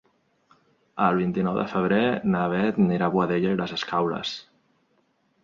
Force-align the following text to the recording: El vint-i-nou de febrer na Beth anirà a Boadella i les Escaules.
El 1.07 1.19
vint-i-nou 1.19 1.59
de 1.59 1.65
febrer 1.73 1.99
na 2.37 2.41
Beth 2.55 2.81
anirà 2.87 3.11
a 3.11 3.15
Boadella 3.17 3.53
i 3.59 3.61
les 3.61 3.77
Escaules. 3.79 4.35